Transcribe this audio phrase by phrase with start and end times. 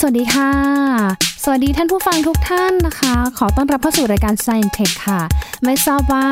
[0.00, 0.50] สวัสดีค่ะ
[1.44, 5.20] สวัสดีท่านผู้ฟังทุกท่านนะคะ ขอต้อนรับเข้าสู่รายการ Science Tech ค่ะ
[5.64, 6.26] ไม่ทราบว่า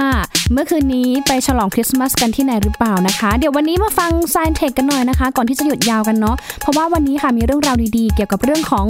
[0.53, 8.87] เมื่อคืนนี้ไปฉลองคริสต์มาสกันที่ไหนหรือเปล่านะคะ เดี๋ยววันนี้มาฟัง Science Tech กันหน่อยนะคะ ก่อนที่จะหยุดยาวกันเนาะ เพราะว่าวันนี้ค่ะมีเรื่องราวดีๆ เกี่ยวกับเรื่องของ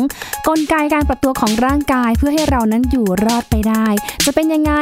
[0.48, 3.86] กลไกการปรับตัวของร่างกายเพื่อให้เรานั้นอยู่รอดไปได้
[4.24, 4.72] จะเป็นยังไง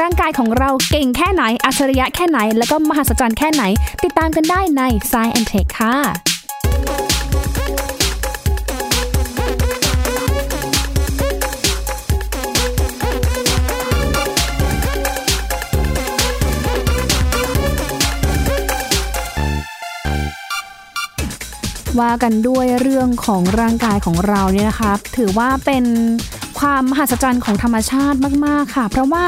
[0.00, 3.62] ร่างกายของเราเก่งแค่ไหน อัจฉริยะแค่ไหน แล้วก็มหัศจรรย์แค่ไหน
[4.04, 5.96] ติดตามกันได้ใน Science Tech ค่ะ
[21.98, 25.84] ว่ากันด้วยเรื่องของร่างกายของเราเนี่ยนะคะถือว่าเป็น
[26.60, 29.24] ความมหัศจรรย์ของธรรมชาติมาก ๆ ค่ะ เพราะว่า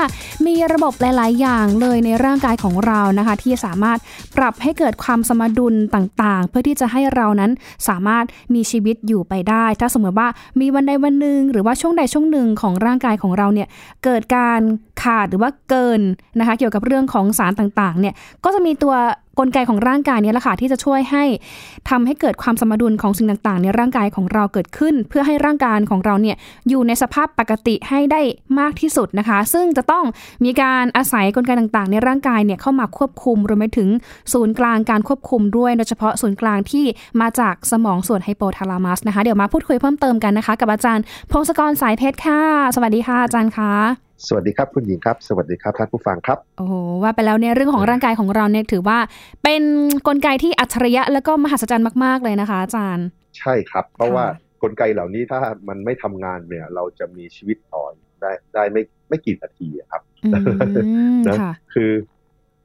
[0.47, 3.99] มีระบบหลาย ๆ อย่างเลยในร่างกายของเรานะคะ ที่สามารถ
[4.37, 7.51] ปรับให้เกิดความสมดุลต่าง ๆ เพื่อที่จะให้เรานั้น
[7.89, 10.29] สามารถมีชีวิตอยู่ไปได้ ถ้าสมมติว่า
[10.61, 13.69] มีวันใดวันหนึ่งหรือว่าช่วงใดช่วงหนึ่งของร่างกายของเราเนี่ย
[14.05, 14.61] เกิดการ
[15.03, 16.01] ขาดหรือว่าเกิน
[16.39, 18.95] นะคะเกี่ยวกับเรื่องของสารต่างๆเนี่ยก็จะมีตัว
[19.39, 21.25] กลไกของร่างกายเนี้แหละค่ะที่จะช่วยให้
[21.91, 26.37] ทำให้เกิดความสมดุลของสิ่งต่างๆ ในร่างกายของเราเกิดขึ้น เพื่อให้ร่างกายของเราเนี่ย
[26.69, 28.21] อยู่ในสภาพปกติให้ได้
[28.59, 30.05] มากที่สุดนะคะ ซึ่งจะต้อง
[30.45, 33.89] มีการอาศัยกลไกต่างๆ ในร่างกายเนี่ยเข้ามาควบคุมรวมไปถึง
[34.33, 36.85] ศูนย์กลางการควบคุมด้วยโดยเฉพาะศูนย์กลางที่
[37.21, 42.41] มาจากสมองส่วนไฮโปทาลามัสนะคะเดี๋ยวมาพูดคุยเพิ่มเติมกันนะคะ กับอาจารย์พงศกรสายเพชรค่ะ
[42.75, 43.73] สวัสดีค่ะอาจารย์คะ
[44.27, 48.99] สวัสดีครับคุณหญิงครับ สวัสดีครับท่านผู้ฟังครับ โอ้โหว่าไปแล้วเนี่ยเรื่องของร่างกายของเราเนี่ยถือว่า
[49.43, 49.63] เป็น
[50.09, 53.07] กลไกที่อัจฉริยะแล้วก็มหัศจรรย์มาก ๆ เลยนะคะ อาจารย์
[53.39, 54.25] ใช่ครับ เพราะว่า
[54.63, 57.83] กลไกเหล่านี้ถ้ามันไม่ทำงานเนี่ยเราจะมีชีวิตต่อ
[58.21, 60.31] ได้ได้ไม่ไม่กี่นาทีครับอื
[61.17, 61.91] มนะค่ะคือ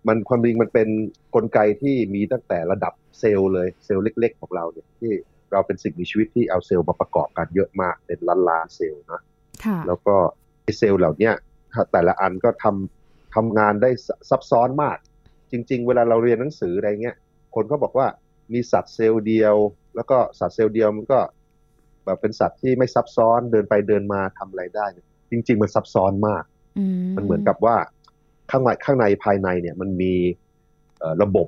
[0.08, 0.90] มันความจริงมันเป็น
[1.36, 5.12] กลไกที่มีตั้งแต่ระดับเซลล์เลยเซลล์เล็ก ๆ ของเราเนี่ยที่
[5.52, 9.22] เราเป็นสิ่งมีชีวิตที่เอาเซลล์มาประกอบกันเยอะมากเป็นล้านล้านๆเซลล์นะ
[9.66, 10.16] ค่ะแล้วก็
[10.64, 11.47] ไอ้เซลล์เหล่าเนี้ยถ้า
[11.92, 14.98] แต่ละอันก็ทำทำงานได้ซซับซ้อนมาก
[15.52, 17.16] จริง ๆ เวลาเราเรียนหนังสืออะไรเงี้ย
[17.56, 18.08] คนก็บอกว่า
[18.54, 19.56] มีสัตว์เซลล์เดียว
[19.96, 21.20] แล้วก็สัตว์เซลล์เดียวมันก็
[22.06, 26.44] แบบเป็นสัตว์ที่ไม่ซับซ้อนเดินไปเดินมาทำอะไรได้เนี่ยจริง ๆ มันซับซ้อนมาก
[26.78, 27.76] อืมันเหมือนกับว่า
[28.52, 30.14] ข้างในข้างในภายในเนี่ยมันมี
[31.00, 31.48] เอ่อระบบ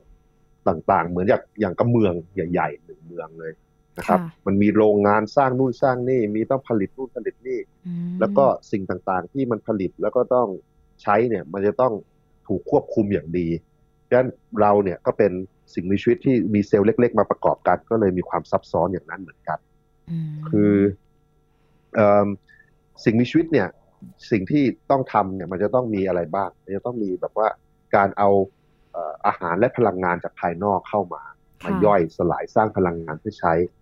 [0.67, 3.51] ต่างๆ เหมือนอย่างอย่างกับเมืองใหญ่ๆหนึ่งเมืองเลย
[3.99, 10.47] นะครับ มันมีโรงงานสร้างนู่นสร้างนี่มีต้องผลิตนู่นผลิตนี่อืมแล้วก็สิ่งต่างๆที่มันผลิตแล้วก็ต้อง
[11.01, 11.93] ใช้เนี่ยมันจะต้อง
[12.47, 13.47] ถูกควบคุมอย่างดี
[14.07, 14.29] ดังนั้น
[14.61, 15.31] เราเนี่ยก็เป็น
[15.73, 19.59] สิ่งมีชีวิตที่มีเซลล์เล็ก ๆ มาประกอบกัน ก็เลยมีความซับซ้อนอย่างนั้นเหมือนกัน
[20.27, 20.73] มคือ
[21.95, 22.27] เอม
[23.03, 23.67] สิ่งมีชีวิตเนี่ย
[24.31, 27.47] สิ่งที่ต้องทำเนี่ยมันจะต้องมีอะไรบ้างมันจะต้องมีแบบว่า
[27.95, 28.29] การเอา
[28.91, 31.23] เอ่ออาหารและพลังงานจากภายนอกเข้ามา
[31.63, 33.78] มาย่อยสลายสร้างพลังงานเพื่อใช้ค่ะ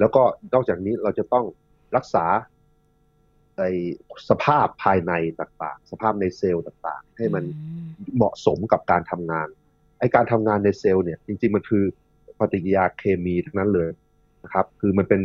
[0.00, 0.22] แล้วก็
[0.54, 1.44] นอกจากนี้เราจะต้อง
[1.96, 2.24] รักษา
[3.58, 3.62] ใน
[4.28, 9.48] สภาพภายในต่างๆ สภาพในเซลล์ต่างๆ ให้มันอืเหมาะสมกับการทำงาน
[9.98, 11.84] ไอการทำงานในเซลล์เนี่ย จริง ๆ มันคือ
[12.38, 13.90] ปฏิกิริยาเคมีทั้งนั้นเลย
[14.44, 15.20] นะครับ คือมันเป็น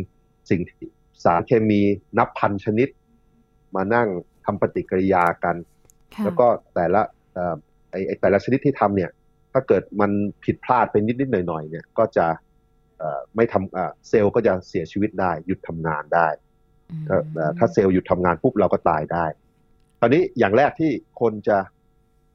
[0.50, 0.86] สิ่งที่
[1.24, 1.80] สารเคมี
[2.18, 2.88] นับพันชนิด
[3.76, 4.08] มานั่ง
[4.44, 5.56] ทำปฏิกิริยากัน
[6.14, 7.02] ค่ะแล้วก็แต่ละ
[7.32, 7.54] เอ่อ
[7.90, 9.10] ไอ้ไอ้แต่ละชนิดที่ทำเนี่ย
[9.52, 10.10] ถ้าเกิดมัน
[10.44, 12.49] ผิดพลาดไปนิดๆหน่อยๆเนี่ย ก็จะเอ่อ
[13.36, 16.28] ไม่ทำเอ่อเซลล์ก็จะเสียชีวิตได้หยุดทำงานได้
[17.08, 19.24] ถ้าเอ่อถ้าเซลล์หยุดทำงานปุ๊บเราก็ตายได้
[20.00, 20.90] ตอนนี้อย่างแรกที่
[21.20, 21.58] คนจะ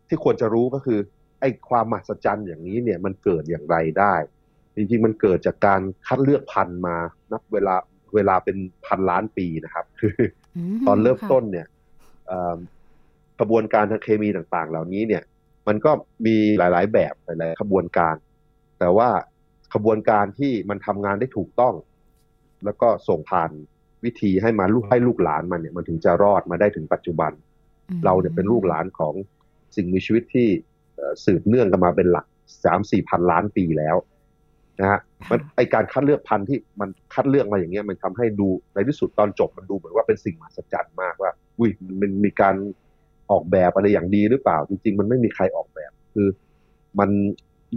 [0.07, 0.99] ที่ควรจะรู้ก็คือ
[1.39, 4.13] ไอ้ความมหัศจรรย์อย่างนี้เนี่ยมันเกิดอย่างไรได้
[4.75, 6.95] จริงๆมันเกิดจากการคัดเลือกพันธุ์มา
[7.31, 7.75] นับเวลา
[8.15, 10.15] เวลาเป็นพันล้านปีนะครับคือ
[10.73, 11.67] มตอนเริ่มค่ะต้นเนี่ย
[12.27, 12.57] เอิ่ม
[13.39, 15.23] กระบวนการทางเคมีต่างๆ เหล่านี้เนี่ย
[15.67, 15.91] มันก็
[16.25, 18.15] มีหลายๆแบบหลายๆขบวนการ
[18.79, 19.09] แต่ว่า
[19.75, 21.73] ขบวนการที่มันทำงานได้ถูกต้อง
[22.65, 23.51] แล้วก็ส่งผ่าน
[24.05, 27.31] วิธีให้มาลูกให้ลูกหลานมันเนี่ยมันถึงจะรอดมาได้ถึงปัจจุบัน
[27.89, 29.13] อืมเราเนี่ยเป็นลูกหลานของ
[29.75, 30.47] สิ่งมีชีวิตที่
[30.95, 32.25] เอ่อสืบเนื่องกันมาเป็นหลัก
[32.65, 33.95] สามสี่พันล้านปีแล้ว
[34.79, 34.99] นะฮะ
[35.29, 41.69] มันไอการคัดเลือกพันธุ์ที่มันคัดเลือกมาอย่างเงี้ยมันทำให้ดูในที่สุดตอนจบมันดูเหมือนว่าเป็นสิ่งมหัศจรรย์มากว่า อุ้ย
[42.01, 42.55] มันมีการ
[43.31, 46.27] ออกแบบอะไรอย่างดีหรือเปล่า จริง ๆ มันไม่มีใครออกแบบ คือ
[46.99, 47.09] มัน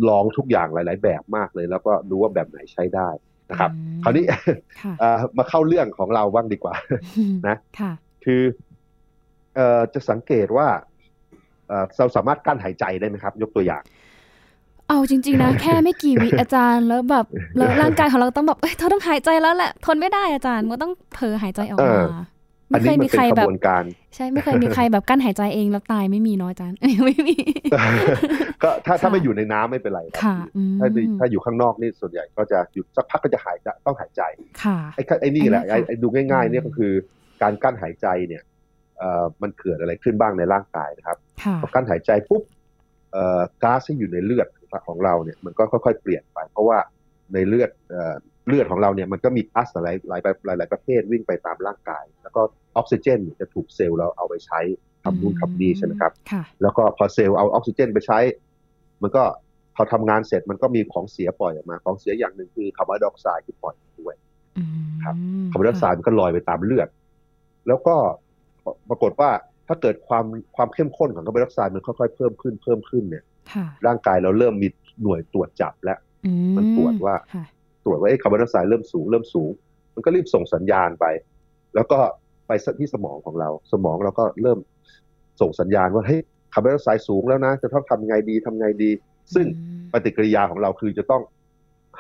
[0.08, 3.08] ลองทุกอย่างหลาย ๆ แบบมากเลย แล้วก็ดูว่าแบบไหนใช้ได้
[3.50, 4.24] นะครับอืมคราวนี้
[4.80, 6.74] ค่ะเอ่อมาเข้าเรื่องของเราบ้างดีกว่า
[7.48, 7.92] นะค่ะ
[8.24, 8.42] คือ
[9.56, 10.66] เอ่อจะสังเกตว่า
[11.68, 13.82] เอ่อเราสามารถกั้นหายใจได้ไหมครับ ยกตัวอย่าง
[14.88, 22.02] เอาจริง ๆ นะ แค่ไม่กี่วิอาจารย์แล้วแบบแล้วร่างกายของเราต้องแบบเอ้ยเธอต้องหายใจแล้วแหละทนไม่ได้อาจารย์มันก็ต้องเผลอหายใจออกมา
[22.69, 23.85] เอออันนี้มันเป็นกระบวนการ
[24.15, 26.73] ใช่ไม่เคยมีใครแบบกั้นหายใจเองแล้วตายไม่มีน้อยจาน
[27.06, 27.37] ไม่มี
[28.62, 30.37] ก็ถ้าถ้าไม่อยู่ในน้ำไม่เป็นไรค่ะ
[30.81, 30.88] ถ้า
[31.19, 34.23] ถ้าอยู่ข้างนอกนี่ส่วนใหญ่ก็จะหยุดสักพักก็จะหายใจต้องหายใจ
[34.62, 36.93] ค่ะไอ้ไอ้นี่แหละไอ้ดูง่าย ๆ เนี่ยก็คือ
[37.43, 38.43] การกั้นหายใจเนี่ย
[38.99, 41.19] เอ่อมันเกิดอะไรขึ้นบ้างในร่างกายนะครับ
[41.62, 42.43] พอกั้นหายใจปุ๊บ
[43.12, 44.49] เอ่อก๊าซที่อยู่ในเลือด
[44.88, 46.79] ของเราเนี่ยมันก็ค่อย ๆ เปลี่ยนไป เพราะว่า
[47.32, 47.70] ในเลือด
[48.48, 52.42] เอ่อเลือดของเราเนี่ยมันก็มีก๊าซหลายหลายหลายหลายประเภทวิ่งไปตามร่างกาย แล้วก็
[52.76, 54.60] ออกซิเจนจะถูกเซลล์เราเอาไปใช้
[55.04, 56.12] ทำนู่นทำนี่ใช่ไหมครับ
[56.62, 58.18] แล้วก็พอเซลล์เอาออกซิเจนไปใช้
[59.02, 59.22] มันก็
[59.76, 64.14] พอทำงานเสร็จมันก็มีของเสียปล่อยออกมา ของเสียอย่างหนึ่งคือคาร์บอนไดออกไซด์ที่ปล่อยด้วย
[65.04, 65.14] ครับ
[65.50, 66.88] คาร์บอนไดออกไซด์มันก็ลอยไปตามเลือด
[67.66, 67.94] แล้วก็
[68.88, 69.30] ปรากฏว่า
[69.68, 70.24] ถ้าเกิดความ
[70.56, 73.24] ความเข้มข้นของคาร์บอนไดออกไซด์มันค่อยๆเพิ่มขึ้นเพิ่มขึ้นเนี่ย
[73.86, 74.68] ร่างกายเราเริ่มมี
[75.02, 75.98] หน่วยตรวจจับแล้ว
[76.56, 77.16] มันตรวจว่า
[77.84, 79.50] ตรวจว่าคาร์บอนไดออกไซด์เริ่มสูงเริ่มสูง
[79.94, 81.06] มันก็รีบส่งสัญญาณไป
[81.75, 81.98] แล้วก็
[82.46, 84.58] ไปที่สมองของเรา สมองเราก็เริ่ม
[85.40, 86.20] ส่งสัญญาณว่าเฮ้ย
[86.54, 88.90] คาร์บอนไดออกไซด์สูงแล้วนะ จะต้องทำไงดีทำไงดี
[89.34, 89.46] ซึ่ง
[89.92, 91.22] ปฏิกิริยาของเราคือจะต้อง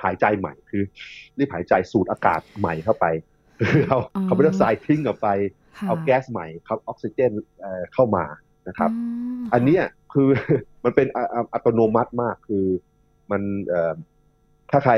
[0.02, 0.82] หายใจใหม่คือ
[1.38, 3.06] รีบหายใจสูดอากาศใหม่เข้าไป
[3.88, 3.98] เอา
[4.28, 5.28] คาร์บอนไดออกไซด์ทิ้งออกไป
[5.86, 7.32] เอาแก๊สใหม่ครับออกซิเจน
[7.94, 8.24] เข้ามา
[8.68, 8.90] นะครับ
[9.52, 9.78] อันนี้
[10.12, 10.28] คือ
[10.84, 11.06] มันเป็น
[11.54, 12.64] อัตโนมัติมากคือ
[13.30, 13.42] มัน
[14.70, 14.94] ถ้าใคร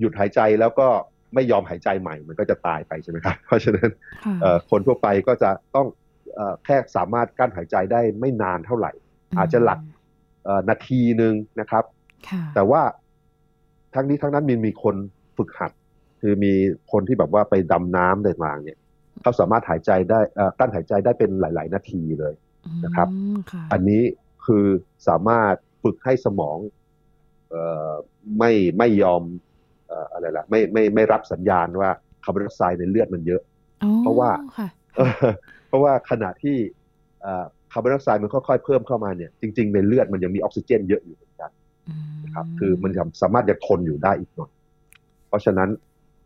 [0.00, 0.88] หยุดหายใจแล้วก็
[1.34, 3.90] ไม่ยอมหายใจใหม่ มันก็จะตายไปใช่ไหมครับ เพราะฉะนั้น
[4.70, 5.86] คนทั่วไปก็จะต้อง
[6.64, 8.92] แค่สามารถกั้นหายใจได้ไม่นานเท่าไหร่
[9.38, 9.78] อาจจะหลัก
[10.68, 11.84] นาทีหนึ่งนะครับ
[12.54, 12.82] แต่ว่า
[13.94, 14.96] ทั้งนี้ทั้งนั้นมีมีคน
[15.36, 15.72] ฝึกหัด
[16.20, 16.52] คือมี
[16.92, 18.78] คนที่แบบว่าไปดำน้ำต่างๆเนี่ย
[19.22, 20.20] เขาสามารถหายใจได้
[20.58, 22.34] กั้นหายใจได้เป็นหลาย ๆ นาทีเลย
[22.84, 23.08] นะครับ
[23.72, 24.02] อันนี้
[24.46, 24.64] คือ
[25.08, 26.58] สามารถฝึกให้สมอง
[28.38, 29.22] ไม่ไม่ยอม
[30.12, 31.90] อะไรล่ะไม่ไม่ไม่รับสัญญาณว่า
[32.24, 33.42] คาร์บอนไดออกไซด์ในเลือดมันเยอะ
[34.00, 34.30] เพราะว่า
[35.68, 36.56] เพราะว่าขณะที่
[37.72, 41.50] คาร์บอนไดออกไซด์มันค่อยๆเพิ่มเข้ามาเนี่ยจริงๆในเลือดมันยังมีออกซิเจนเยอะอยู่เหมือนกัน
[42.24, 42.92] นะครับคือมัน
[43.22, 44.50] สามารถจะทนอยู่ได้อีกหน่อย
[45.28, 45.70] เพราะฉะนั้น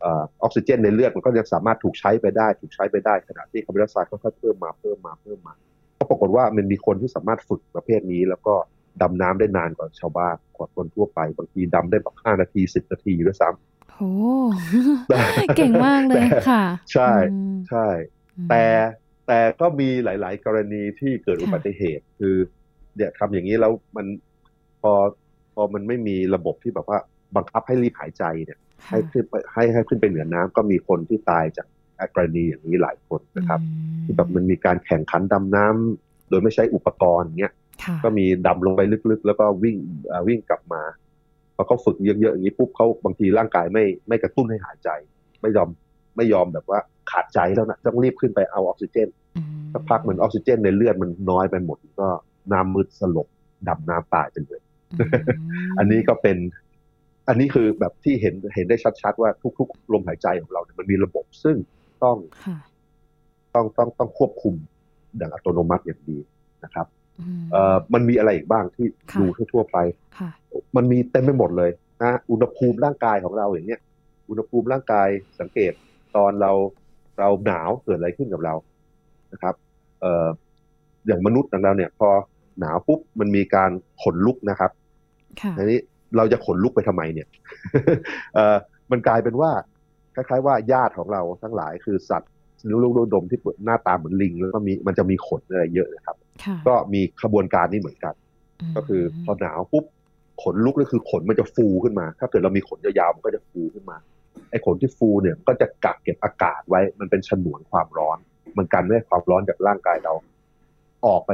[0.05, 5.55] ออกซิเจนในเลือดมันก็ยังสามารถถูกใช้ไปได้ ถูกใช้ไปได้ขณะที่คาร์บอนไดออกไซด์ค่อยๆเพิ่มมาเพิ่มมาเพิ่มมา
[5.99, 8.55] ก็ปรากฏว่ามันมีคนที่สามารถฝึกประเภทนี้แล้วก็
[9.03, 14.13] ดำน้ำได้นานกว่าชาวบ้านกว่าคนทั่วไป บางทีดำได้แบบห้านาทีสิบนาทีด้วยซ้ำโอ้
[15.57, 17.11] เก่งมากเลยค่ะ ใช่
[17.69, 17.87] ใช่
[18.51, 18.65] แต่
[19.27, 22.35] แต่ก็มีหลาย ๆ กรณีที่เกิดอุบัติเหตุ คือ
[22.97, 24.07] เนี่ยทำอย่างนี้แล้วมัน
[24.83, 24.93] พอ
[25.55, 26.99] พอมันไม่มีระบบที่แบบว่า
[27.37, 28.59] บังคับให้รีบหายใจเนี่ย
[28.89, 31.67] ให้ขึ้นไปให้ให้ขึ้นไปเหนือน้ำก็มีคนที่ตายจาก
[32.15, 33.61] กรณีอย่างนี้หลายคนนะครับ
[34.05, 37.53] ที่แบบมันมีการแข่งขันดำน้ำโดยไม่ใช้อุปกรณ์เงี้ย
[38.05, 38.81] ก็มีดำลงไป
[39.11, 39.77] ลึกๆ แล้วก็วิ่ง
[40.29, 40.83] วิ่งกลับมา
[41.57, 44.91] พอเขาฝึกเยอะๆอย่างนี้ปุ๊บเขาบางทีร่างกายไม่ไม่กระตุ้นให้หายใจ
[45.43, 45.69] ไม่ยอม
[46.17, 46.81] ไม่ยอมแบบว่า
[47.11, 49.09] ขาดใจแล้วนะต้องรีบขึ้นไปเอาออกซิเจน
[49.73, 52.09] สักพักเหมือนออกซิเจนในเลือดมันน้อยไปหมดก็
[52.53, 53.29] น้ำมืดสลบ
[53.69, 54.61] ดำน้ำตายไปเลย
[55.79, 56.37] อันนี้ก็เป็น
[57.29, 61.57] อันนี้คือแบบที่เห็นเห็นได้ชัดๆว่าทุกๆลมหายใจของเราเนี่ยมันมีระบบซึ่ง
[62.05, 62.17] ต้อง
[63.55, 64.55] ต้องต้องต้องควบคุม
[65.17, 66.19] อย่างอัตโนมัติอย่างดี
[66.65, 66.98] นะครับเอ่อ
[67.95, 68.87] มันมีอะไรอีกบ้างที่
[69.21, 69.77] ดูทั่วไป
[70.77, 71.71] มันมีเต็มไปหมดเลย
[72.03, 73.81] นะอุณหภูมิร่างกายของเราอย่างเนี้ย
[74.29, 75.09] อุณหภูมิร่างกาย
[75.41, 75.73] สังเกต
[76.17, 76.53] ตอนเรา
[77.19, 78.55] เราหนาวเกิดอะไรขึ้นกับเรา
[79.33, 79.55] นะครับ
[80.01, 80.27] เอ่อ
[81.07, 82.09] อย่างมนุษย์ของเราเนี่ย พอ
[82.61, 83.71] หนาวปุ๊บมันมีการ
[84.03, 84.71] ขนลุกนะครับ
[85.59, 85.79] อันนี้
[86.17, 87.27] เราจะขนลุกไปทำไมเนี่ย
[88.35, 88.57] เอ่อ
[88.91, 89.51] มันกลายเป็นว่า
[90.15, 92.31] คล้ายๆว่าญาติของเราทั้งหลายคือสัตว์
[92.85, 96.17] ลูกๆดมที่หน้าตาเหมือนลิง แล้วก็มีมันจะมีขนอะไรเยอะนะครับ
[96.69, 98.15] ก็มีขบวนการนี้เหมือนกัน
[98.77, 99.85] ก็คือพอหนาวปุ๊บ
[100.43, 103.97] ขนลุกนี่คือขนมันจะฟูขึ้นมา ถ้าเกิดเรามีขนยาวๆมันก็จะฟูขึ้นมา
[104.51, 108.19] ไอ้ขนที่ฟูเนี่ยก็จะกักเก็บอากาศไว้ มันเป็นฉนวนความร้อน
[108.57, 110.13] มันกันไม่ให้ความร้อนจากร่างกายเรา
[111.07, 111.31] ออกไป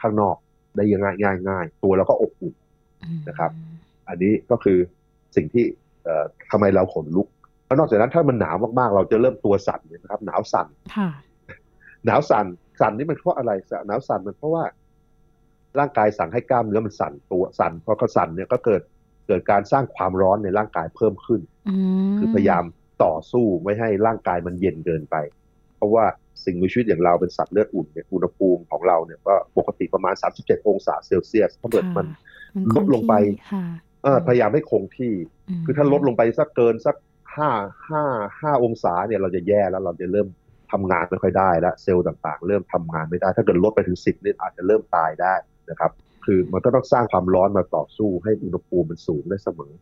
[0.00, 0.36] ข้างนอก
[0.76, 2.54] ได้ยังง่ายง่ายง่ายตัวเราก็อบอุ่น
[3.28, 3.50] นะครับ
[4.08, 4.78] อันนี้ก็คือ
[5.36, 5.64] สิ่งที่
[6.04, 7.28] เอ่อทำไมเราขนลุก
[7.66, 10.66] แล้วนอกจากนั้นถ้ามันหนาวมากๆ เราจะเริ่มตัวสั่นนะครับ หนาวสั่น
[12.06, 12.46] หนาวสั่น
[12.80, 13.52] สั่นนี่มันเพราะอะไร
[13.86, 14.64] หนาวสั่นมันเพราะว่า
[15.78, 18.82] ร่างกายสั่งให้กล้ามเนื้อมันสั่นตัวสั่นพอเขาสั่นเนี่ยก็เกิด
[19.26, 21.40] เกิดการสร้างความร้อนในร่างกายเพิ่มขึ้น
[22.18, 22.64] คือพยายาม
[23.04, 25.16] ต่อสู้ไม่ให้ร่างกายมันเย็นเกินไป
[25.76, 26.04] เพราะว่า
[26.44, 32.06] สิ่งมีชีวิตอย่างเราเป็นสัตว์เลือดอุ่นเนี่ยอุณหภูมิของเราเนี่ยก็ปกติประมาณ 37 องศาเซลเซียสถ้าเกิดมัน
[32.74, 33.14] ลดลงไป
[34.26, 35.14] พยายามให้คงที่
[35.64, 36.96] คือถ้าลดลงไปสักเกินสัก
[37.36, 37.50] ห้า
[37.88, 38.04] ห้า
[38.40, 40.28] ห้าองศาเนี่ยเราจะแย่แล้วเราจะเริ่ม
[40.72, 45.34] ทำงานไม่ค่อยได้แล้วเซลล์ต่างๆ เริ่มทำงานไม่ได้ ถ้าเกิดลดไปถึงสิบนี่อาจจะเริ่มตายได้
[45.70, 45.90] นะครับ
[46.24, 49.72] คือมันก็ต้องสร้างความร้อนมาต่อสู้ให้อุณหภูมิมันสูงได้เสมอ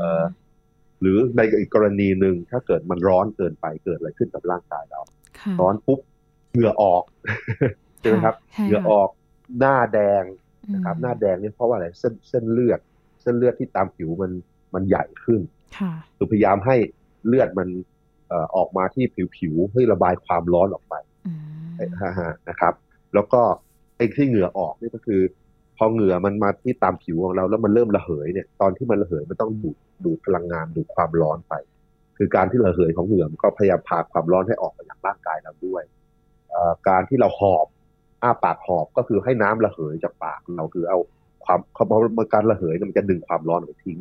[0.00, 0.24] เออ
[1.00, 5.00] หรือในอีกกรณีหนึ่งถ้าเกิดมันร้อนเกินไปเกิดอะไรขึ้นกับร่างกายเรา
[5.60, 6.00] ร้อนปุ๊บ
[6.52, 7.02] เหงื่อออก
[8.00, 8.34] ใช่ไหมครับ
[8.66, 9.08] เหงื่อออก
[9.58, 10.24] หน้าแดง
[10.74, 12.80] นะครับ หน้าแดงนี่เพราะว่าอะไรเส้นเส้นเลือด
[13.22, 14.32] เส้นเลือดที่ตามผิวมัน
[14.74, 15.40] มันใหญ่ขึ้น
[16.16, 16.76] คือพยายามให้
[17.26, 17.68] เลือดมัน
[18.56, 20.94] ออกมาที่ผิวผิวเพื่อระบายความร้อนออกไป
[22.48, 22.74] นะครับ
[23.14, 23.40] แล้วก็
[23.96, 25.20] ไอ้ที่เหงื่อออกนี่ก็คือ
[25.76, 31.54] พอเหงื่อมันมาที่ตามผิวของเราแล้วมันเริ่มระเหยเนี่ย ตอนที่มันระเหยมันต้องดูดดูดพลังงานดูดความร้อนไป
[32.16, 35.82] คือการที่ระเหยของเหงื่อมันก็พยายามพาความร้อนให้ออกมาจากร่างกายเราด้วย
[36.88, 37.66] การที่เราหอบ
[38.22, 40.98] อ้าปากหอบก็คือให้น้ำระเหยจากปากเราคือเอา
[41.44, 41.98] ความเขาบอก
[42.34, 43.98] การระเหยมันจะดึงความร้อนออกทิ้ง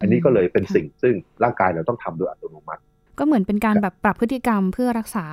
[0.00, 2.82] อันนี้ก็เลยเป็นสิ่งซึ่งร่างกายเราต้องทำโดยอัตโนมัติ
[3.18, 5.26] ก็เหมือนเป็นการแบบปรับพฤติกรรมเพื่อรักษา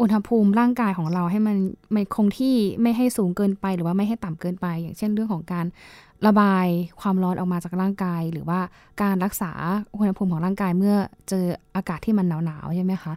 [0.00, 1.56] อุณหภูมิร่างกายของเราให้มัน
[1.94, 5.66] มันคงที่ไม่ให้สูงเกินไปหรือว่าไม่ให้ต่ำเกินไป อย่างเช่นเรื่องของการ
[6.26, 6.66] ระบาย
[7.00, 8.60] ความร้อนออกมาจากร่างกาย หรือว่า
[9.02, 9.52] การรักษา
[9.96, 10.96] อุณหภูมิของร่างกายเมื่อ
[11.28, 11.44] เจอ
[11.76, 13.12] อากาศที่มันหนาวๆใช่ไหมคะ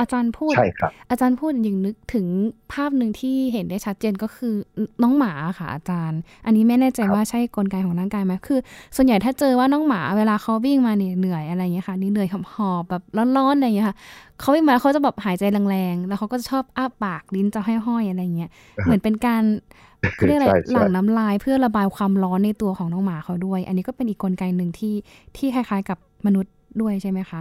[0.00, 2.26] อาจารย์พูดใช่ครับอาจารย์พูดยิงนึกถึง
[2.72, 4.54] ภาพหนึ่งที่เห็นได้ชัดเจนก็คือ
[5.02, 8.58] น้องหมาค่ะ อาจารย์ อันนี้ไม่แน่ใจว่าใช่กลไกของร่างกายไหมคือ
[8.96, 13.02] ส่วนใหญ่ถ้าเจอว่าน้องหมาเวลาเขาวิ่งมาเนี่ยเหนื่อยอะไรเงี้ยค่ะนี่เหนื่อยหอบแบบ
[13.36, 13.96] ร้อนๆอะไรเงี้ยค่ะ
[14.40, 18.50] เขาวิ่งมาเขาจะแบบหายใจแรงๆแล้วเขาก็จะชอบอ้าปากลิ้นจะห้อยๆอะไรเงี้ย
[18.84, 19.44] เหมือนเป็นการ
[20.14, 24.94] เขาเรียกอะไรหลั่งน้ำลายเพื่อระบายความร้อนในตัวของน้องหมาเขาด้วย อันนี้ก็เป็นอีกกลไกหนึ่งที่
[25.36, 27.40] ที่คล้ายๆ กับมนุษย์ด้วยใช่ไหมคะ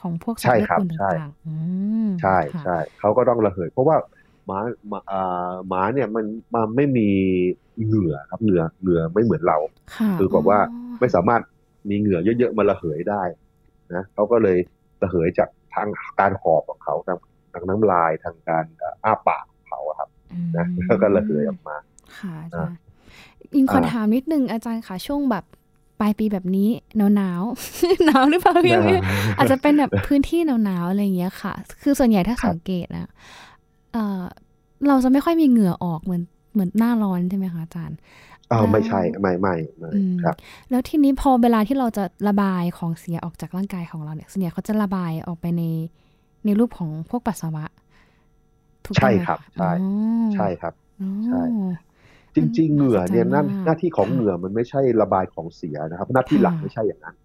[0.00, 3.96] ของพวกสัตว์เลือดอุ่นต่างๆใช่ใช่เขาก็ต้องระเหยเพราะว่า
[4.46, 4.58] หมา
[5.68, 7.08] หมาเนี่ยมันมันไม่มี
[7.86, 9.58] เหงื่อครับเหงื่อเหงื่อไม่เหมือนเรา
[10.18, 10.58] คือบอกว่า
[11.00, 11.42] ไม่สามารถ
[11.90, 13.22] มีเหงื่อเยอะๆมาระเหยได้
[13.94, 14.58] นะเขาก็เลย
[15.02, 15.88] ระเหยจากทาง
[16.20, 17.18] การหอบของเขาทาง
[17.52, 18.64] ทางน้ำลายทางการ
[19.04, 20.08] อ้าปากของเขาครับ
[20.56, 21.76] นะแล้วก็ระเหยออกมา
[22.18, 22.78] ค่ะอาจารย์
[23.54, 25.44] อิงขอถามนิดนึงอาจารย์ค่ะช่วงแบบ
[26.00, 27.42] ปลายปีแบบนี้หนาวหนาว
[28.06, 28.76] หนาวหรือเปล่าพี่
[29.36, 33.10] อาจจะเป็นแบบพื้นที่หนาวหนาวอะไรอย่างเงี้ยค่ะ คือส่วนใหญ่ถ้าสังเกตนะ
[33.92, 34.22] เออ
[34.88, 36.22] เราจะไม่ค่อยมีเหงื่อออกเหมือน
[36.52, 37.98] เหมือนหน้าร้อนใช่ไหมคะอาจารย์
[38.52, 39.90] อ๋อไม่ใช่ไม่ไม่ไม่
[40.22, 40.34] ครับ
[40.70, 45.62] แล้วทีนี้พอเวลาที่เราจะระบายของเสียออกจากร่างกายของเราเนี่ยส่วนใหญ่เขาจะระบายออกไปใน
[46.44, 47.64] ในรูปของพวกปัสสาวะ
[48.96, 49.70] ใช่ครับใช่
[50.34, 50.74] ใช่ครับ
[51.26, 51.42] ใช่
[52.36, 57.16] จริง ๆ เหงื่อเนี่ยนั่นหน้าที่ของเหงื่อมันไม่ใช่ระบายของเสียนะครับ หน้าที่หลักไม่ใช่อย่างนั้น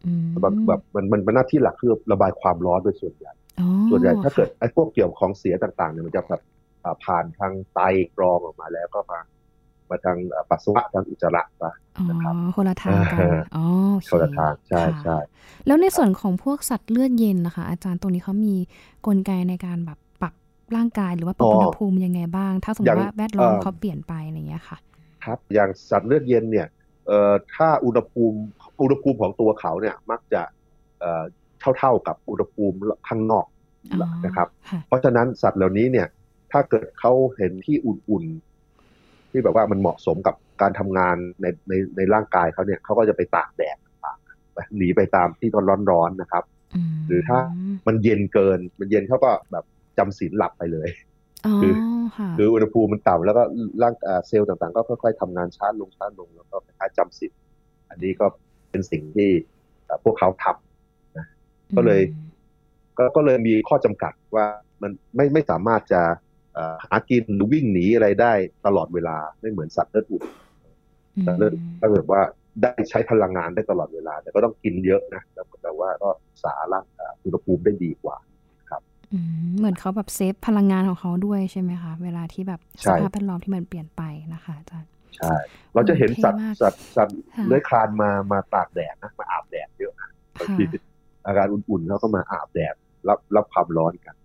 [0.41, 3.33] แบบแบบมันมันเป็นหน้าที่หลักคือระบายความร้อนโดยส่วนใหญ่
[3.89, 6.41] ส่วนใหญ่ถ้าเกิดไอ้พวกเกี่ยวของเสียต่างๆเนี่ยมันจะแบบ
[7.05, 7.79] ผ่านทางไต
[8.15, 9.19] กรองออกมาแล้วก็มา
[9.89, 10.17] มาทาง
[10.49, 11.73] ปัสสาวะทางอุจจาระปะ
[12.09, 13.19] นะครับคนละทางกัน
[13.55, 13.65] อ๋อ
[14.09, 15.17] คนละทางใช่ใช่
[15.67, 18.55] แล้วในส่วนของพวกสัตว์เลือดเย็นนะคะ อาจารย์ตรงนี้เขามี
[19.07, 20.33] กลไกในการแบบปรับ
[20.75, 24.77] ร่างกายหรือว่าปรับอุณหภูมิยังไงบ้าง ถ้าสมมติว่าแวดล้อมเขาเปลี่ยนไปอะไรอย่างเงี้ยค่ะ
[25.25, 26.67] ครับอย่างสัตว์เลือดเย็นเนี่ย
[27.07, 28.37] เอ่อถ้าอุณหภูมิ
[28.81, 30.41] อุณหภูมิของตัวเขาเนี่ยมักจะ
[30.99, 31.23] เอ่อ
[31.59, 32.75] เท่าเท่ากับอุณหภูมิ
[33.07, 33.45] ข้างนอก
[34.25, 34.47] นะครับ
[34.87, 36.07] เพราะฉะนั้นสัตว์เหล่านี้เนี่ย
[36.51, 45.49] ถ้าเกิดเขาเห็นที่อุ่นๆ ที่แบบว่ามันเหมาะสมกับการทำงานในในในร่างกายเขาเนี่ยเขาก็จะไปตากแดดต่างๆหนีไปตามที่
[45.91, 46.43] ร้อนๆนะครับ
[47.07, 47.37] หรือถ้า
[47.87, 49.65] มันเย็นเกินมันเย็นเขาก็แบบ
[49.97, 50.89] จำศีลหลับไปเลย
[51.61, 51.73] คือ
[52.37, 53.43] คืออุณหภูมิมันต่ำแล้วก็
[53.81, 53.93] ร่าง
[54.27, 57.39] เซลล์ต่างๆ ก็ค่อยๆทำงานช้าลงช้าลงแล้วก็คล้ายๆจำสิทธิ์
[57.89, 58.25] อันนี้ก็
[58.69, 59.29] เป็นสิ่งที่
[60.03, 61.25] พวกเขาทำนะ
[61.77, 62.01] ก็เลย
[62.97, 64.45] ก็ก็เลยมีข้อจำกัดว่า
[64.81, 66.01] มันไม่ไม่สามารถจะ
[66.83, 68.33] หากินหรือวิ่งหนีอะไรได้
[68.65, 70.23] ตลอดเวลาไม่เหมือนสัตว์เลือดอุ่น
[71.25, 72.21] สัตว์เลือดถ้าเกิดว่า
[72.61, 75.21] ได้ใช้พลังงานได้ตลอดเวลา แต่ก็ต้องกินเยอะนะ
[75.63, 76.09] แต่ว่าก็
[76.43, 76.85] สาร่าง
[77.23, 78.17] อุณหภูมิได้ดีกว่า
[79.57, 84.01] เหมือนเขาแบบเซฟพลังงานของเขาด้วยใช่ไหมคะเวลาที่แบบสภาพแวดล้อมที่มันเปลี่ยนไป
[84.33, 85.33] นะคะอาจารย์ใช่
[85.73, 89.93] เราจะเห็นสัตว์สัตว์สัตว์เลื้อยคลานมามาตากแดดนะมาอาบแดดเยอะ
[90.39, 90.63] บางที
[91.25, 92.75] อาการอุ่นๆเขาก็มาอาบแดด
[93.07, 94.15] รับรับความร้อนกัน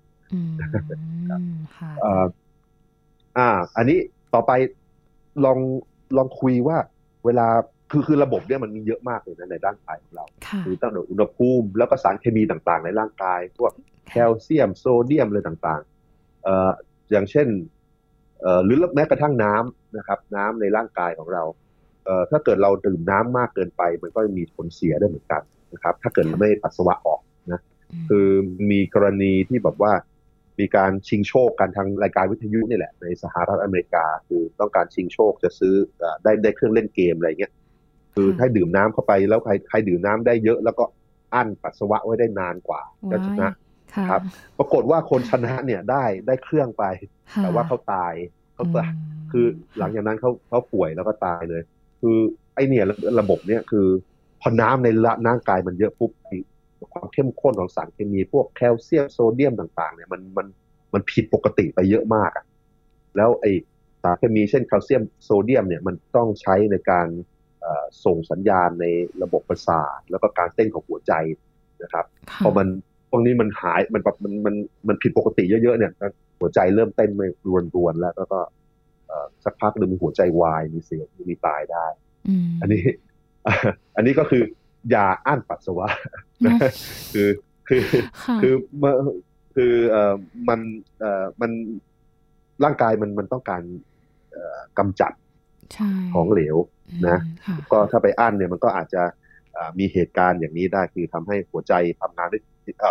[3.38, 3.98] อ่า อันนี้
[4.34, 4.52] ต่อไป
[5.44, 5.58] ลอง
[6.16, 6.76] ลองคุยว่า
[7.24, 7.46] เวลา
[7.90, 10.24] คือคือระบบเนี่ยมันมีเยอะมากเลยนะในร่างกายของเรา
[10.64, 13.72] คือตั้งแต่อุณหภูมิ แล้วก็สารเคมีต่างๆ ในร่างกายพวก
[14.08, 16.70] แคลเซียมโซเดียมอะไรต่างๆเอ่อ
[17.10, 17.48] อย่างเช่น
[18.40, 21.42] เอ่อหรือแม้กระทั่งน้ำนะครับ น้ำในร่างกายของเรา
[22.04, 25.42] เอ่อถ้าเกิดเราดื่มน้ำมากเกินไป มันก็มีผลเสียได้เหมือนกัน
[25.74, 27.20] นะครับ ถ้าเกิดเราไม่ปัสสาวะออก
[27.52, 27.60] นะ
[28.08, 28.28] คือ
[28.70, 29.92] มีกรณีที่แบบว่า
[30.60, 35.74] มีการชิงโชคกันทางรายการวิทยุนี่แหละในสหรัฐอเมริกา คือต้องการชิงโชคจะซื้อ
[36.22, 37.52] ได้ได้เครื่องเล่นเกมอะไรเงี้ย
[38.16, 40.84] คือให้ดื่มน้ำเข้าไปแล้วใครใครดื่มน้ำได้เยอะ แล้วก็
[41.34, 43.50] อั้นปัสสาวะไว้ได้นานกว่าก็ชนะ
[44.10, 44.22] ครับ
[44.58, 46.84] ปรากฏว่าคนชนะเนี่ยได้ได้เครื่องไป
[47.42, 48.14] แต่ว่าเขาตาย
[48.54, 48.90] เขาตาย
[49.32, 49.46] คือ
[49.78, 51.62] หลังจากนั้นเขาเขาป่วยแล้วก็ตายเลย
[52.00, 52.16] คือ
[52.54, 52.84] ไอเนี่ย
[53.20, 53.86] ระบบเนี่ยคือ
[54.40, 54.88] พอน้ำใน
[55.26, 56.10] ร่างกายมันเยอะปุ๊บ
[56.92, 60.46] ความเข้มข้นของสารเคมีพวกแคลเซียมโซเดียมต่างๆเนี่ยมันมัน
[60.94, 62.44] มันผิดปกติไปเยอะมากอะ
[63.16, 63.44] แล้วไอ
[64.02, 67.06] สารเคมีเช่นแคลเซียมโซเดียมเนี่ยมันต้องใช้ในการ
[68.04, 68.86] ส่งสัญญาณใน
[69.22, 71.12] ระบบประสาท แล้วก็การเต้นของหัวใจ
[71.82, 72.04] นะครับ
[72.44, 72.66] พอมัน
[73.10, 74.54] พวกนี้มันหายมันแบบมันมัน
[74.88, 75.92] มันผิดปกติเยอะๆเนี่ย
[76.38, 77.26] หัวใจเริ่มเต้นไม่
[77.76, 78.40] รวนๆแล้วแล้วก็
[79.44, 81.86] สักพักหนึ่งมีหัวใจวายมีเสียมีตายได้
[82.60, 82.82] อันนี้
[83.96, 84.42] อันนี้ก็คือ
[84.94, 85.86] ยาอั้นปัสสาวะ
[87.12, 87.28] คือ
[87.68, 87.82] คือ
[88.42, 88.94] คือเมื่อ
[89.54, 90.14] คือเอ่อ
[90.48, 90.60] มัน
[91.00, 91.50] เอ่อมัน
[92.64, 93.62] ร่างกายมันมันต้องการ
[94.78, 95.12] กำจัด
[96.14, 96.56] ของเหลว
[97.08, 97.18] นะ
[97.72, 99.02] ก็ถ้าไปอั้นเนี่ยมันก็อาจจะ
[99.78, 102.38] มีเหตุการณ์อย่างนี้ได้คือทำให้หัวใจทำงานได้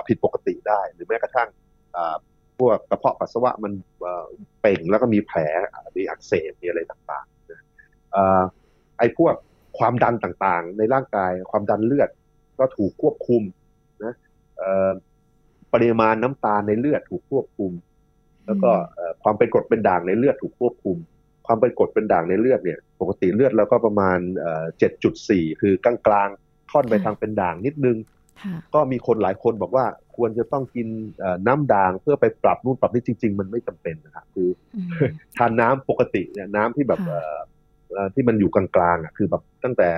[0.08, 1.50] ผิดปกติได้ หรือแม้กระทั่ง
[2.60, 3.74] พวกกระเพาะปัสสาวะมัน
[4.62, 5.40] เป่งแล้วก็มีแผล
[5.98, 9.34] มีอักเสบมีอะไรต่างๆไอ้พวก
[9.78, 12.10] ความดันต่างๆ ในร่างกายความดันเลือด
[12.60, 13.42] ก็ถูกควบคุม
[14.04, 14.14] นะ
[15.74, 17.72] ปริมาณน้ำตาลในเลือดถูกควบคุม
[18.46, 18.72] แล้วก็
[19.24, 20.98] ความเป็นกรดเป็นด่างในเลือดถูกควบคุม
[21.46, 24.20] ความเป็นกรดเป็นด่างในเลือดเนี่ย ปกติเลือดเราก็ประมาณ
[24.80, 26.30] เจ็ดจุดสี่คือกลางกลาง
[26.72, 27.98] ค่อนไปทางเป็นด่างนิดนึง
[28.74, 29.86] ก็มีคนหลายคนบอกว่า
[30.16, 30.88] ควรจะต้องกิน
[31.48, 34.50] น้ำด่างเพื่อไปปรับนู่นปรับนี่จริง ๆ มันไม่จำเป็นนะครับคือ
[35.38, 37.00] ทานน้ำปกติเนี่ยน้ำที่แบบ
[38.14, 39.90] ที่มันอยู่กลางๆอะคือแบบตั้งแต่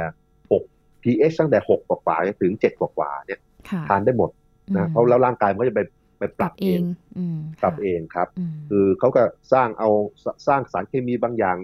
[0.52, 0.64] หก
[1.04, 3.40] pH ตั้งแต่หกกว่าๆถึงเจ็ดกว่าๆเนี่ย
[3.90, 4.30] ทานได้หมด
[4.76, 5.82] นะเพราะแล้วร่างกายมันก็จะไป
[6.20, 6.82] ไปปรับเอง
[7.62, 8.28] ปรับเองครับ
[8.70, 9.90] คือเขาก็สร้างเอา
[10.48, 11.58] สร้างสารเคมีบางอย่าง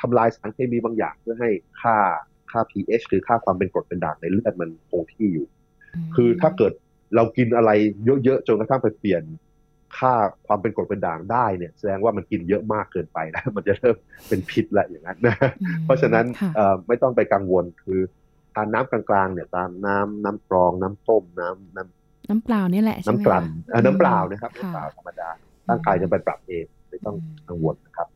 [0.00, 1.50] ทำลายสารเคมีบางอย่าง เพื่อให้
[1.82, 1.96] ค่า
[2.50, 5.46] ค่า pH คือค่าความเป็นกรดเป็นด่างในเลือดมันคงที่อยู่
[6.14, 6.72] คือถ้าเกิด
[7.16, 7.70] เรากินอะไร
[8.24, 9.22] เยอะๆจนกระทั่งไปเปลี่ยน
[9.98, 10.14] ค่า
[10.46, 13.96] ความเป็นกรดเป็นด่างได้เนี่ย แสดงว่ามันกินเยอะมากเกินไปนะมันจะเริ่ม
[14.28, 15.36] เป็นพิษละอย่างนั้นนะ
[15.84, 16.26] เพราะฉะนั้น
[16.88, 18.00] ไม่ต้องไปกังวลคือ
[18.54, 23.44] ทานน้ำกลางๆเนี่ยตามน้ำน้ำกรองน้ำต้มน้ำน้ำ น้ำเปล่านี่แหละน้ำกลั่น
[23.86, 25.28] น้ำเปล่านะครับน้ำเปล่าธรรมดา
[25.68, 27.16] ร่างกายจะไปปรับเองไม่ต้อง
[27.48, 28.08] กังวลนะครับ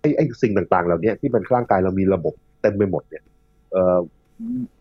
[0.00, 3.24] ไอ้ไอ้สิ่งต่างๆเหล่านี้ที่มันร่างกายเรามีระบบเต็มไปหมดเนี่ย
[3.72, 3.74] เ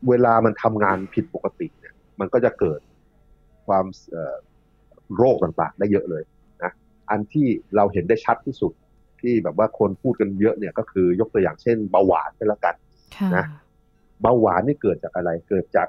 [0.10, 2.80] เวลามันทำงานผิดปกติเนี่ย มันก็จะเกิด
[3.68, 3.86] ความ
[5.18, 6.24] โรคต่างๆ ได้เยอะเลย
[6.64, 6.72] นะ
[7.10, 8.74] อันที่เราเห็นได้ชัดที่สุด
[9.22, 12.76] ที่แบบว่าคนพูดกันเยอะเนี่ยก็คือยกตัวอย่างเช่นเบาหวานไปแล้วกัน
[13.36, 13.46] นะ
[14.22, 15.88] เบาหวานนี่เกิดจากอะไรเกิดจาก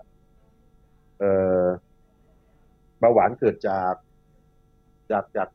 [2.98, 3.94] เบาหวานเกิดจาก
[5.10, 5.48] จากจาก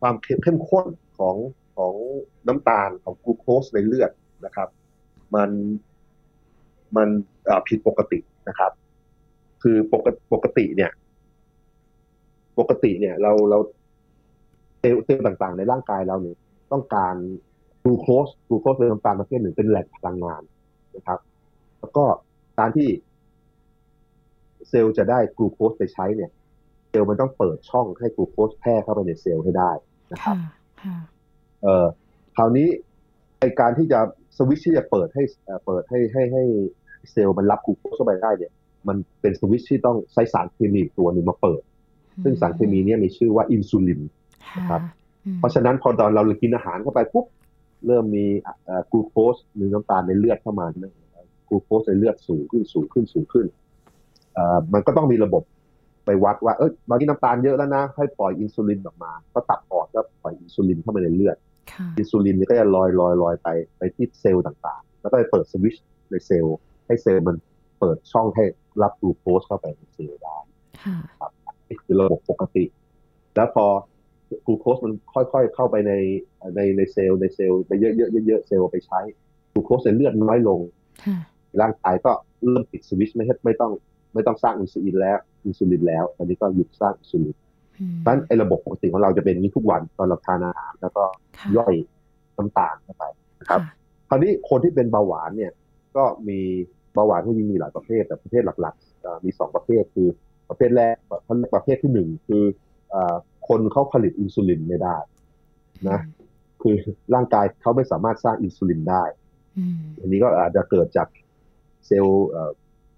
[0.00, 0.86] ความเข้มข้น
[1.18, 1.36] ของ
[1.76, 1.94] ของ
[2.48, 4.10] น้ำตาลของกลูโคสในเลือด
[4.44, 4.68] นะครับ
[5.34, 5.50] มัน
[6.96, 7.08] มัน
[7.68, 8.72] ผิดปกตินะครับ
[9.62, 10.90] คือปกติปกติเนี่ย
[12.58, 13.58] ปกติเนี่ย เราเรา
[14.78, 16.36] เซลล์เซลล์ต่างๆ ในร่างกายเราเนี่ย
[16.72, 17.14] ต้องการ
[17.82, 20.42] กลูโคสกลูโคสเป็นน้ำตาลประเภทหนึ่งเป็นแหล่งพลังงาน
[20.96, 21.18] นะครับ
[21.78, 22.04] แล้วก็
[22.58, 22.88] การที่
[24.68, 26.30] เซลล์จะได้กลูโคสไปใช้เนี่ย
[26.88, 29.70] เซลล์มันต้องเปิดช่องให้กลูโคสแพร่เข้าไปในเซลล์ให้ได้
[30.12, 30.36] นะครับ
[31.62, 31.86] เอ่อ
[32.36, 32.68] คราวนี้
[33.40, 34.00] ในการที่จะ
[34.36, 35.22] สวิตช์ที่จะเปิดให้
[35.66, 36.44] เปิดให้ให้ให้
[37.12, 38.52] เซลล์มันรับกลูโคสเข้าไปได้เนี่ย
[38.88, 41.62] มันเป็นสวิตช์ที่ต้องใช้สารเคมีตัวหนึ่งมาเปิด
[42.22, 44.00] ซึ่งสารเคมีนี้มีชื่อว่าอินซูลิน
[44.58, 44.82] นะครับ
[45.38, 47.26] เพราะฉะนั้นพอตอนเรากินอาหารเข้าไปปุ๊บ
[47.86, 48.24] เริ่มมี
[48.92, 50.66] กลูโคสหรือน้ำตาลในเลือดเข้ามา
[51.48, 53.46] กลูโคสในเลือดสูงขึ้นสูงขึ้นสูงขึ้น
[54.72, 55.42] มันก็ต้องมีระบบ
[56.04, 61.36] ไปวัดว่าเออบางทีน้ำตาลเยอะแล้วนะ ให้ปล่อยอินซูลินออกมา ก็ตับอ่อนแล้วปล่อยอินซูลินเข้ามาในเลือด
[61.98, 67.36] อินซูลินนี่ก็จะลอยลอยลอยไปไปที่เซลล์ต่างๆ แล้วก็ไปเปิดสวิตช์ในเซลล์ให้เซลล์มัน
[67.80, 68.44] เปิดช่องให้
[68.82, 70.36] รับกลูโคสเข้าไปในเซลล์ได้
[71.20, 71.30] ครับ
[71.68, 72.64] นี่คือระบบปกติ
[73.34, 73.66] แล้วพอ
[74.46, 75.92] กลูโคสมันค่อยๆเข้าไปใน
[76.56, 79.00] ในในเซลล์ในเซลล์ไปเยอะๆเยอะๆเซลล์ไปใช้
[79.52, 80.60] กลูโคสในเลือดน้อยลง
[81.60, 83.72] ร่างกายก็เริ่มปิดสวิตช์ไม่ไม่ต้อง
[84.16, 87.36] ไม่ต้องสร้างอินซูลินแล้วอินซูลินแล้วตอนนี้ก็หยุดสร้างอินซูลิน
[88.04, 91.04] ดังนั้นไอ้ระบบปกติของเราจะเป็นนี้ทุกวันตอนเราทานอาหารแล้วก็
[91.56, 91.74] ย่อย
[92.36, 93.04] น้ำตาลเข้าไป
[93.40, 93.60] นะครับ
[94.08, 95.52] คราวนี้คนที่เป็นเบาหวานเนี่ย
[95.96, 96.38] ก็มี
[96.94, 100.08] เบาหวานที่มีหลายประเภทแต่ประเภทหลักๆ มีสองประเภทคือ
[100.48, 100.96] ประเภทแรก
[101.54, 102.42] ประเภทที่หนึ่งคือ
[103.48, 104.96] คนเขาผลิตอินซูลินไม่ได้
[105.88, 106.00] นะ
[106.62, 106.74] คือ
[107.14, 109.02] ร่างกายเขาไม่สามารถสร้างอินซูลินได้
[110.00, 111.08] อันนี้ก็อาจจะเกิดจาก
[111.86, 112.26] เซลล์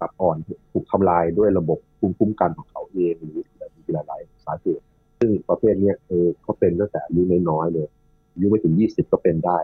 [0.00, 0.36] ตับอ่อน
[0.72, 3.44] ถูกทำลายด้วยระบบภูมิคุ้มกันของเขาเองหรือ
[3.84, 4.84] มีหลายๆสาเหตุ
[5.18, 7.88] ซึ่งประเภทนี้เออเขาเป็นตั้งแต่อายุน้อยๆเลย
[8.32, 9.58] อายุไม่ถึงยี่สิบก็เป็นได้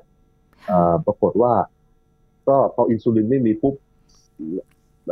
[1.06, 1.52] ปรากฏว่า
[2.48, 3.74] ก็พออินซูลินไม่มีปุ๊บ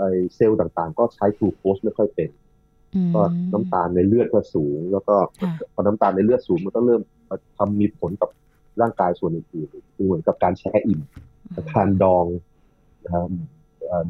[0.01, 0.05] ไอ
[0.35, 2.31] เซลล์ต่างๆ ก็ใช้กลูโคสไม่ค่อยเป็น
[3.15, 5.17] ก็น้ำตาลในเลือดก็สูง แล้วก็
[5.73, 7.03] พอน้ำตาลในเลือดสูงมันก็เริ่ม
[7.59, 8.31] ทำมีผลกับ
[8.81, 11.01] ร่างกายส่วนอื่นๆคือเหมือนกับการแช่อิ่ม
[11.75, 12.25] การดอง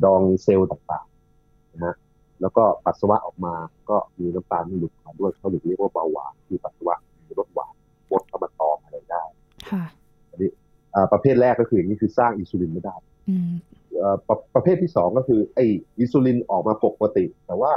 [0.05, 1.95] ดองเซลล์ต่างๆนะฮะ
[2.41, 3.55] แล้วก็ปัสสาวะออกมา
[3.91, 6.95] ก็มีน้ำตาลหลุดมาด้วยเขาเรียกว่าเบาหวานคือปัสสาวะ
[7.27, 7.73] มีรสหวาน
[8.11, 9.25] บดเข้ามาตอมอะไรได้
[9.71, 9.85] ค่ะ
[10.31, 10.51] อันนี้
[10.95, 12.97] อ่าประเภทแรกก็คืออย่างนี้คือสร้างอินซูลินไม่ได้
[13.29, 13.51] อืม
[13.99, 15.59] เอ่อประประเภทที่สองก็คือไอ
[15.99, 17.73] อินซูลินออกมาปกติ แต่ว่า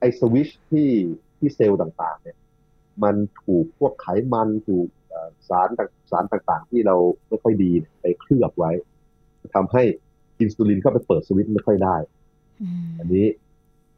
[0.00, 0.90] ไอสวิชที่
[1.38, 2.36] ที่เซลล์ต่างๆ เนี่ย
[3.02, 6.96] มันถูกพวกไขมันถูกเอ่อสารต่างสารต่างๆ ที่เรา
[7.28, 8.72] ไม่ค่อยดีเนี่ยไปเคลือบไว้
[9.54, 9.82] ทำให้
[10.40, 11.96] อินซูลินเข้าไปเปิดสวิตช์ไม่ค่อยได้
[12.62, 13.26] อืมอันนี้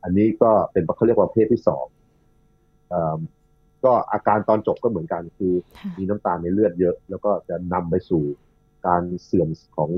[0.04, 1.84] อันนี้ก็เป็นเขาเรียกว่าประเภทที่สอง
[2.90, 3.18] เอิ่ม
[3.84, 8.22] ก็อาการตอนจบก็เหมือนกันคือค่ะมีน้ำตาลในเลือดเยอะ แล้วก็จะนำไปสู่
[8.86, 9.90] การเสื่อมของ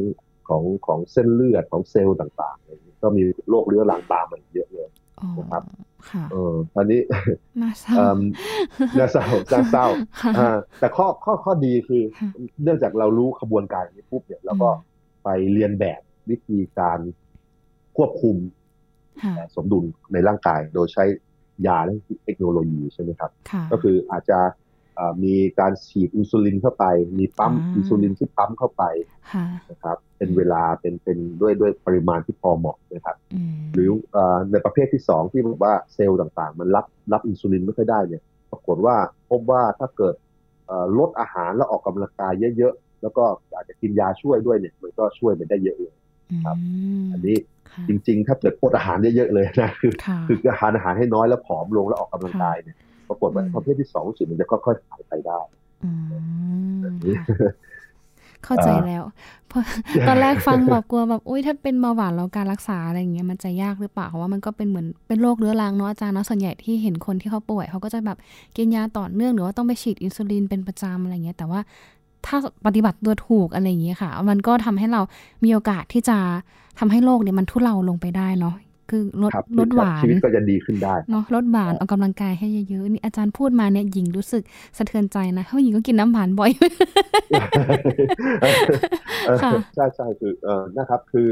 [0.49, 4.89] ของของเส้นเลือดของเซลล์ต่างๆอะไรอย่างนี้ก็มีโรคเรื้อรังตามมาอีกเยอะเลย
[5.21, 5.63] อ๋อนะครับ
[6.11, 7.01] ค่ะเออตอนนี้
[7.63, 8.19] น่าเศร้าเอิ่ม
[8.99, 9.87] น่าเศร้าน่าเศร้า
[10.21, 12.29] ค่ะอ่าแต่ข้อข้อข้อดีคือค่ะ
[12.63, 14.71] เนื่องจากเรารู้ขบวนการนี้ปุ๊บเนี่ยเราก็
[15.25, 16.99] ไปเรียนแบบ วิธีการ
[17.97, 18.37] ควบคุม
[19.23, 21.05] ค่ะสมดุลในร่างกาย โดยใช้
[21.67, 24.39] ยาและเทคโนโลยีใช่ไหมครับค่ะก็คืออาจจะ
[24.97, 26.85] เอ่อมีการฉีดอินซูลินเข้าไป
[27.19, 28.85] มีปั๊มอ่าอินซูลินที่ปั๊มเข้าไป
[29.33, 38.97] ค่ะนะครับเป็นเวลาเป็นเป็นด้วยด้วยปริมาณที่พอเหมาะนะครับอืมหรือเอ่อในประเภทที่สองที่บอกว่าเซลล์ต่างๆ มันรับรับอินซูลินไม่ค่อยได้เนี่ยปรากฏว่า
[39.31, 40.15] พบว่าถ้าเกิด
[40.67, 45.95] เอ่อลดอาหารแล้วออกกำลังกายเยอะๆ แล้วก็อาจจะกินยาช่วยด้วยเนี่ยมันก็ช่วยไปได้เยอะเลย
[46.45, 46.57] ครับ
[47.03, 47.37] มอันนี้
[47.73, 52.77] ค่ะจริงๆ ถ้าเกิดอดอาหารเยอะๆเลยนะคือค่ะคืออาหารอาหารให้น้อยแล้วผอมลงแล้วออกกำลังกายเนี่ย
[53.09, 55.41] ปรากฏว่าอืมประเภทที่สองรู้สึกมันจะค่อยๆหายไปได้
[55.83, 55.91] อื
[56.71, 57.37] มแบบนี้ค่ะ
[58.45, 59.03] เข้าใจแล้ว
[59.49, 59.63] เพราะ
[60.09, 68.19] ตอนแรกฟังแบบกลัวแบบอุ้ยถ้าเป็นเบาหวานแล้วการรักษาอะไรอย่างเงี้ยมันจะยากหรือเปล่าเพราะว่ามันก็เป็นเหมือนเป็นโรคเรื้อรังเนาะอาจารย์เนาะส่วนใหญ่ที่เห็นคนที่เขาป่วยเขาก็จะแบบ
[68.57, 71.61] กินยาต่อเนื่องหรือว่าต้องไปฉีดอินซูลินเป็นประจำอะไรเงี้ยแต่ว่า
[72.27, 75.01] ถ้าปฏิบัติตัวถูกอะไรอย่างเงี้ยค่ะ มันก็ทำให้เรา
[75.45, 76.17] มีโอกาสที่จะ
[76.79, 78.55] ทำให้โรคเนี่ยมันทุเลาลงไปได้เนาะ
[78.91, 84.43] คือลดครับลดหวานชีวิตก็จะดีขึ้นได้เนาะลดหวานออกกำลังกายให้เยอะๆนี่อาจารย์พูดมาเนี่ยหญิงรู้สึก
[84.77, 86.51] สะเทือนใจนะเพราะหญิงก็กินน้ำหวานบ่อย
[89.27, 91.31] เออค่ะใช่ใช่คือเออนะครับ คือ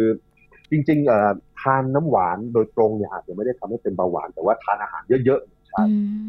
[0.71, 6.23] จริงๆเอ่อทานน้ำหวานโดยตรงเนี่ยอาจจะไม่ได้ทำให้เป็นเบาหวาน แต่ว่าทานอาหารเยอะๆใช่อืม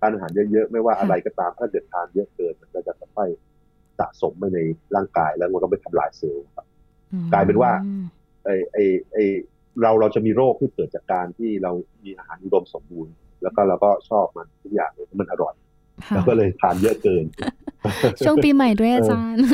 [0.00, 3.49] ทานอาหารเยอะๆไม่ว่าค่ะอะไรก็ตามถ้าเกิดทานเยอะเกินมันก็จะค่อยๆ
[4.00, 4.58] สะสมไปใน
[4.96, 6.66] ร่างกายแล้วมันก็ไปทำลายเซลล์ครับ
[7.32, 7.70] กลายเป็นว่า
[8.44, 8.76] ไอไอ
[9.12, 9.18] ไอ
[9.82, 11.72] เราเราจะมีโรคที่เกิดจากการที่เรา
[12.04, 15.54] มีอาหารอุดมสมบูรณ์ แล้วก็เราก็ชอบมันทุกอย่างเลยมันอร่อย
[16.08, 17.24] ค่ะแล้วก็เลยทานเยอะเกิน
[18.24, 19.44] ช่วงปีใหม่ด้วยอาจารย์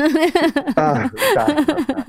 [0.79, 0.91] อ่า
[1.33, 1.99] ใช่ครับใช่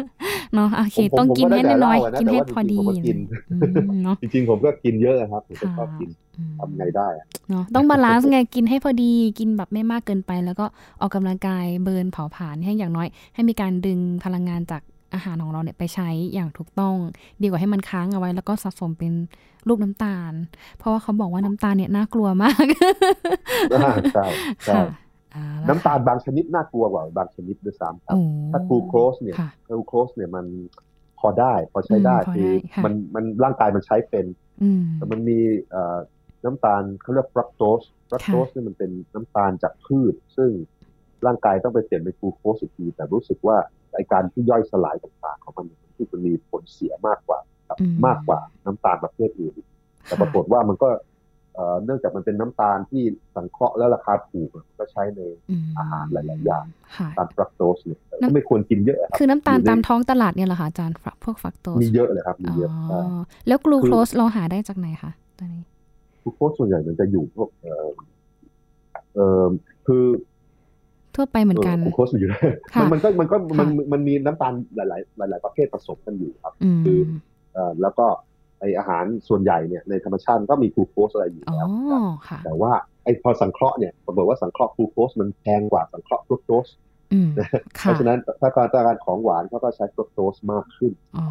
[0.55, 3.17] เนาะโอเคผมผมต้องกินให้ผมก็ได้น้อยแต่ๆกินให้เล่าอะนะพอดีแต่ว่าจริงๆผมก็กิน
[3.51, 10.67] อืมเนาะจริงๆผมก็กินเยอะครับผมก็ค่ะชอบกินอืมทำไงได้อะเนาะต้อง balance ไงกินให้พอดีกินแบบไม่มากเกินไป แล้วก็
[11.01, 14.83] ออกกำลังกาย burn เผาผลาญให้อย่างน้อย ให้มีการดึงพลังงานจาก
[15.15, 16.95] อาหารของเราเนี่ยไปใช้อย่างถูกต้อง
[17.41, 19.13] ดีกว่าให้มันค้างเอาไว้แล้วก็สะสมเป็น
[19.69, 20.33] รูปน้ำตาล
[20.79, 22.67] เพราะว่าเขาบอกว่าน้ำตาลเนี่ยน่ากลัวมาก
[23.75, 24.25] อ่าใช่
[24.65, 24.97] ใช่ค่ะเอาละ
[25.69, 28.23] น้ำตาลบางชนิดน่ากลัวกว่าบางชนิดด้วยซ้ำครับโอ้
[28.53, 30.47] ถ้ากลูโคสเนี่ยค่ะกลูโคสเนี่ยมัน
[31.21, 34.27] พอได้ พอใช้ได้อืมพอได้คือค่ะมันมันร่างกายมันใช้เป็น
[34.63, 35.39] อืมแต่มันมี
[35.71, 35.99] เอ่อ
[36.45, 40.51] น้ำตาลเขาเรียกฟรักโตสฟรักโตสเนี่ยมันเป็นน้ำตาลจากพืช ซึ่ง
[41.27, 43.57] ร่างกายต้องไปเปลี่ยนเป็นกลูโคสอีกทีแต่รู้สึกว่า
[43.95, 49.55] ไอการที่ย่อยสลายต่างๆของมันเนี่ยที่มันมีผลเสียมากกว่าครับอืมมากกว่าน้ำตาลประเภทอื่น
[50.07, 50.89] แต่ปรากฏว่ามันก็
[51.59, 53.03] เอ่อเนื่องจากมันเป็นน้ำตาลที่
[53.37, 55.21] สังเคราะห์และราคาถูกอะก็ใช้ใน
[55.63, 56.65] มอาหารหลาย ๆ อย่าง
[56.97, 65.63] ค่ะตาลฟรักโตสเนี่ยแต่น้ำก็ไม่ควรกินเยอะครับคือน้ำตาลยู่ในตามท้องตลาดเนี่ยเหรอคะอาจารย์ฝักพวกฟักโตสมีเยอะเลยครับมีเยอะอ๋ใช่อแล้วกลูโคสเราหาได้จากไหนคะตอนนี้
[66.23, 67.89] กลูโคสส่วนใหญ่มันจะอยู่พวกเอ่อ
[69.15, 69.49] เอ่อ
[69.87, 70.05] คือ
[71.17, 72.29] ทั่วไปเหมือนกันกลูโคสมันอยู่
[72.75, 76.99] ค่ะมันมันก็มันก็มันค่ะมันมีน้ำตาลหลาย ๆ หลาย ๆ ประเภทผสมกันอยู่ครับอืมคือ
[77.53, 78.07] เอ่อแล้วก็
[78.61, 82.73] ไออาหารส่วนใหญ่เนี่ยในธรรมชาติก็มีกลูโคสอะไรอยู่อ๋อแล้วครับค่ะแต่ว่า
[83.05, 86.69] ไอพอสังเคราะห์เนี่ยผมบอกว่าสังเคราะห์กลูโคสมันแพงกว่าสังเคราะห์ฟรุกโตส
[87.13, 91.27] อืมค่ะราะฉะนั้นถ้าการต้องการของหวานเขาก็ใช้ฟรุกโตสมากขึ้นอ๋อ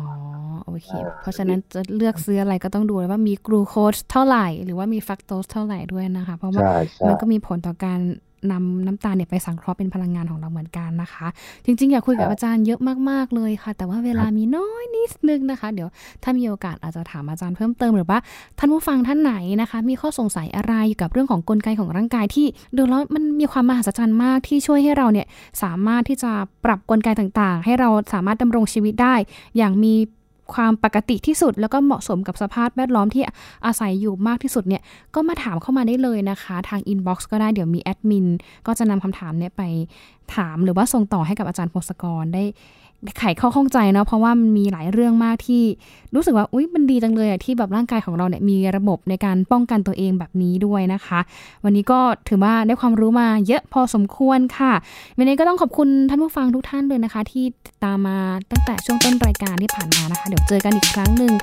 [0.65, 7.99] โอเคอ่าเพราะฉะนั้นจะเลือกซื้ออะไรก็ต้องดูเลยว่ามีกลูโคสเท่าไหร่ หรือว่ามีฟรุกโตสเท่าไหร่ด้วยนะคะ เพราะว่าใช่ใช่มันก็มีผลต่อการ
[8.51, 11.27] นำน้ำตาลเนี่ยไปสังเคราะห์เป็นพลังงานของเราเหมือนกันนะคะ
[11.65, 12.79] จริง ๆ อยากคุยกับอาจารย์เยอะ
[13.09, 15.87] มากๆเลยค่ะ แต่ว่าเวลามีน้อยนิดนึงนะคะ เดี๋ยว
[16.23, 18.19] ถ้ามีโอกาสอาจจะถามอาจารย์เพิ่มเติมหรือว่า
[18.59, 22.45] ท่านผู้ฟังท่านไหนนะคะ มีข้อสงสัยอะไรเกี่ยวกับเรื่องของกลไกของร่างกายที่
[22.77, 25.27] ดูแล้วมันมีความมหัศจรรย์มากที่ช่วยให้เราเนี่ย
[25.63, 26.31] สามารถที่จะ
[26.65, 29.15] ปรับกลไกต่างๆ ให้เราสามารถดำรงชีวิตได้
[29.57, 29.93] อย่างมี
[30.53, 33.23] ความปกติที่สุด แล้วก็เหมาะสมกับสภาพแวดล้อมที่
[33.65, 34.81] อาศัยอยู่มากที่สุดเนี่ย
[35.15, 38.27] ก็มาถามเข้ามาได้เลยนะคะ ทาง inbox ก็ได้เดี๋ยวมีแอดมิน
[38.67, 39.61] ก็จะนำคำถามเนี่ยไป
[40.35, 42.43] ถามหรือว่าส่งต่อให้กับอาจารย์พงศกรได้
[43.19, 45.63] ไขข้อข้องใจเนาะเพราะว่ามันมีหลายเรื่องมากที่
[46.15, 51.19] รู้สึกว่าอุ้ยมันดีจังเลยอะที่แบบร่างกายของเราเนี่ยมีระบบในการป้องกันตัวเองแบบนี้ด้วยนะคะ
[51.63, 54.73] วันนี้ก็ถือว่าได้ความรู้มาเยอะพอสมควรค่ะ
[55.17, 57.45] วันนี้ก็ต้องขอบคุณท่านผู้ฟังทุกท่านเลยนะคะ ที่
[57.83, 58.17] ตามมา
[58.51, 61.33] ตั้งแต่ช่วงต้นรายการที่ผ่านมานะคะ เดี๋ยวเจอกันอีกครั้งหนึ่ง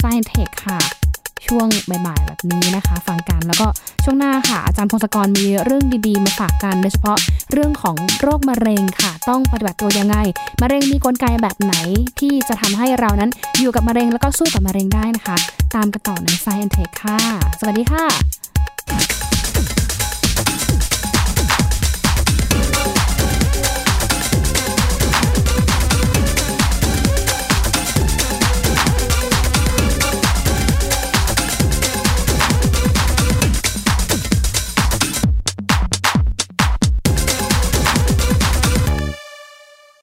[0.00, 1.01] Science Tech ค่ะ
[1.46, 1.66] ช่วง
[2.06, 3.66] บ่ายๆแบบนี้นะคะ ฟังกันแล้วก็
[4.04, 7.18] ช่วงหน้าค่ะ อาจารย์พงศกรมีเรื่องดีๆ มาฝากกันโดยเฉพาะ
[7.52, 10.16] เรื่องของโรคมะเร็งค่ะ ต้องปฏิบัติตัวยังไง
[10.62, 11.74] มะเร็งมีกลไกแบบไหน
[12.20, 15.36] ที่จะทำให้เรานั้นอยู่กับมะเร็งแล้วก็สู้กับมะเร็งได้นะคะ
[15.74, 17.18] ตามกันต่อใน Science Tech ค่ะ
[17.58, 18.04] สวัสดีค่ะ